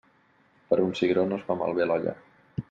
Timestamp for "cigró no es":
1.01-1.45